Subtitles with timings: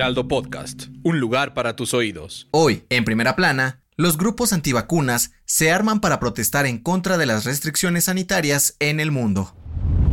[0.00, 2.48] Heraldo Podcast, un lugar para tus oídos.
[2.52, 7.44] Hoy, en primera plana, los grupos antivacunas se arman para protestar en contra de las
[7.44, 9.54] restricciones sanitarias en el mundo.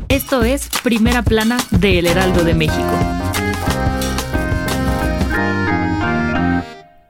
[0.09, 2.99] Esto es Primera Plana de El Heraldo de México.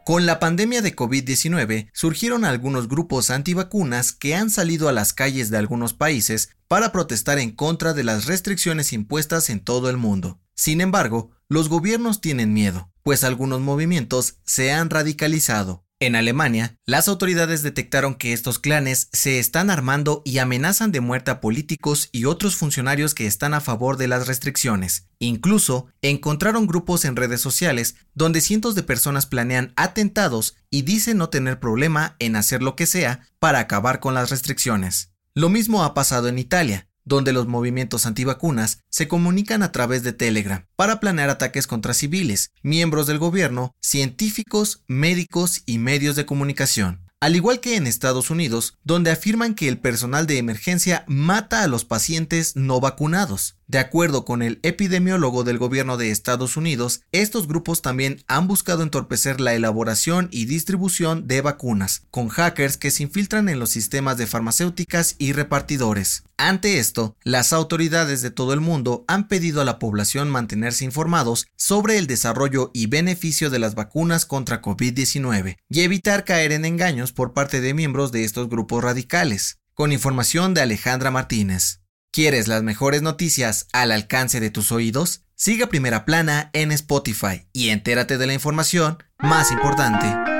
[0.06, 5.50] Con la pandemia de COVID-19 surgieron algunos grupos antivacunas que han salido a las calles
[5.50, 10.40] de algunos países para protestar en contra de las restricciones impuestas en todo el mundo.
[10.54, 15.86] Sin embargo, los gobiernos tienen miedo, pues algunos movimientos se han radicalizado.
[16.00, 21.32] En Alemania, las autoridades detectaron que estos clanes se están armando y amenazan de muerte
[21.32, 25.08] a políticos y otros funcionarios que están a favor de las restricciones.
[25.18, 31.30] Incluso encontraron grupos en redes sociales donde cientos de personas planean atentados y dicen no
[31.30, 35.14] tener problema en hacer lo que sea para acabar con las restricciones.
[35.34, 40.14] Lo mismo ha pasado en Italia, donde los movimientos antivacunas se comunican a través de
[40.14, 47.08] Telegram para planear ataques contra civiles, miembros del gobierno, científicos, médicos y medios de comunicación.
[47.20, 51.68] Al igual que en Estados Unidos, donde afirman que el personal de emergencia mata a
[51.68, 53.56] los pacientes no vacunados.
[53.66, 58.84] De acuerdo con el epidemiólogo del gobierno de Estados Unidos, estos grupos también han buscado
[58.84, 64.18] entorpecer la elaboración y distribución de vacunas, con hackers que se infiltran en los sistemas
[64.18, 66.24] de farmacéuticas y repartidores.
[66.40, 71.48] Ante esto, las autoridades de todo el mundo han pedido a la población mantenerse informados
[71.56, 77.12] sobre el desarrollo y beneficio de las vacunas contra COVID-19 y evitar caer en engaños
[77.12, 79.58] por parte de miembros de estos grupos radicales.
[79.74, 81.82] Con información de Alejandra Martínez.
[82.12, 85.24] ¿Quieres las mejores noticias al alcance de tus oídos?
[85.36, 90.37] Siga Primera Plana en Spotify y entérate de la información más importante.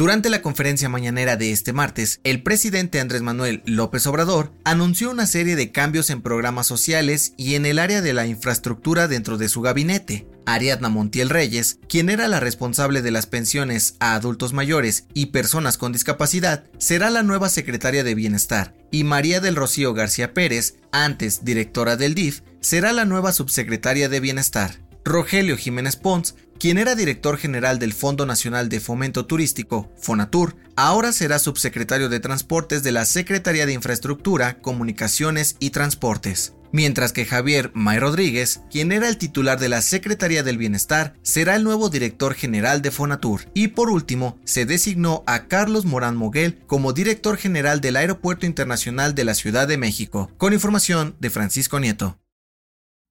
[0.00, 5.26] Durante la conferencia mañanera de este martes, el presidente Andrés Manuel López Obrador anunció una
[5.26, 9.50] serie de cambios en programas sociales y en el área de la infraestructura dentro de
[9.50, 10.26] su gabinete.
[10.46, 15.76] Ariadna Montiel Reyes, quien era la responsable de las pensiones a adultos mayores y personas
[15.76, 21.44] con discapacidad, será la nueva secretaria de Bienestar, y María del Rocío García Pérez, antes
[21.44, 24.78] directora del DIF, será la nueva subsecretaria de Bienestar.
[25.04, 31.12] Rogelio Jiménez Pons, quien era director general del Fondo Nacional de Fomento Turístico, Fonatur, ahora
[31.12, 36.54] será subsecretario de Transportes de la Secretaría de Infraestructura, Comunicaciones y Transportes.
[36.72, 41.56] Mientras que Javier May Rodríguez, quien era el titular de la Secretaría del Bienestar, será
[41.56, 43.46] el nuevo director general de Fonatur.
[43.54, 49.14] Y por último, se designó a Carlos Morán Moguel como director general del Aeropuerto Internacional
[49.14, 52.18] de la Ciudad de México, con información de Francisco Nieto.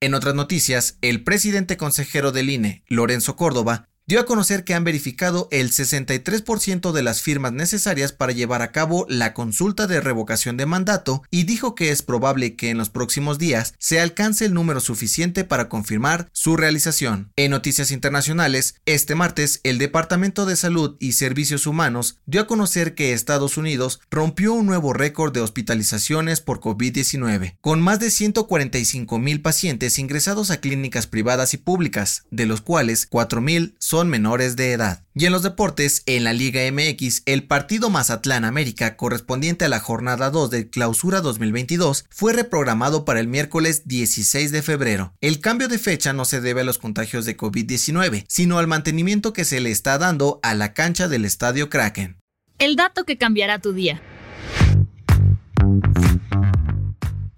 [0.01, 4.83] En otras noticias, el presidente consejero del INE, Lorenzo Córdoba, dio a conocer que han
[4.83, 10.57] verificado el 63% de las firmas necesarias para llevar a cabo la consulta de revocación
[10.57, 14.55] de mandato y dijo que es probable que en los próximos días se alcance el
[14.55, 17.31] número suficiente para confirmar su realización.
[17.35, 22.95] En noticias internacionales, este martes el Departamento de Salud y Servicios Humanos dio a conocer
[22.95, 29.19] que Estados Unidos rompió un nuevo récord de hospitalizaciones por COVID-19, con más de 145
[29.19, 34.55] mil pacientes ingresados a clínicas privadas y públicas, de los cuales 4 mil son menores
[34.55, 35.03] de edad.
[35.13, 39.79] Y en los deportes, en la Liga MX, el partido Mazatlán América, correspondiente a la
[39.79, 45.13] jornada 2 de Clausura 2022, fue reprogramado para el miércoles 16 de febrero.
[45.19, 49.33] El cambio de fecha no se debe a los contagios de COVID-19, sino al mantenimiento
[49.33, 52.17] que se le está dando a la cancha del Estadio Kraken.
[52.59, 54.01] El dato que cambiará tu día.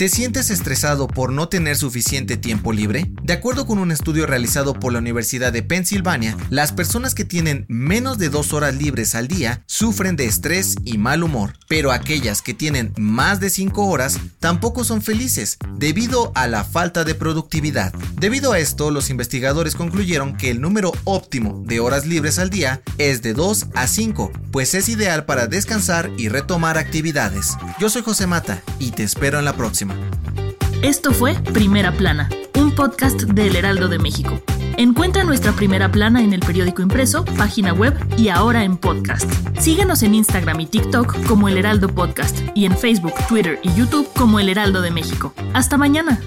[0.01, 3.11] ¿Te sientes estresado por no tener suficiente tiempo libre?
[3.21, 7.67] De acuerdo con un estudio realizado por la Universidad de Pensilvania, las personas que tienen
[7.67, 12.41] menos de dos horas libres al día sufren de estrés y mal humor, pero aquellas
[12.41, 17.93] que tienen más de cinco horas tampoco son felices debido a la falta de productividad.
[18.19, 22.81] Debido a esto, los investigadores concluyeron que el número óptimo de horas libres al día
[22.97, 27.57] es de 2 a 5, pues es ideal para descansar y retomar actividades.
[27.79, 29.95] Yo soy José Mata y te espero en la próxima.
[30.81, 34.41] Esto fue Primera Plana, un podcast del Heraldo de México.
[34.77, 39.31] Encuentra nuestra Primera Plana en el periódico impreso, página web y ahora en podcast.
[39.59, 44.09] Síguenos en Instagram y TikTok como El Heraldo Podcast y en Facebook, Twitter y YouTube
[44.15, 45.33] como El Heraldo de México.
[45.53, 46.19] Hasta mañana.